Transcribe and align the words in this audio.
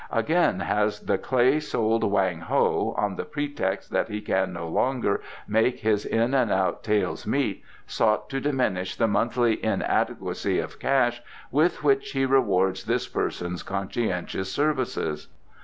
Again 0.11 0.61
has 0.61 1.01
the 1.01 1.19
clay 1.19 1.59
souled 1.59 2.03
Wang 2.03 2.39
Ho, 2.39 2.95
on 2.97 3.17
the 3.17 3.23
pretext 3.23 3.91
that 3.91 4.09
he 4.09 4.19
can 4.19 4.51
no 4.51 4.67
longer 4.67 5.21
make 5.47 5.81
his 5.81 6.05
in 6.07 6.33
and 6.33 6.51
out 6.51 6.81
taels 6.83 7.27
meet, 7.27 7.63
sought 7.85 8.27
to 8.31 8.41
diminish 8.41 8.95
the 8.95 9.07
monthly 9.07 9.63
inadequacy 9.63 10.57
of 10.57 10.79
cash 10.79 11.21
with 11.51 11.83
which 11.83 12.13
he 12.13 12.25
rewards 12.25 12.85
this 12.85 13.07
person's 13.07 13.61
conscientious 13.61 14.51
services." 14.51 15.27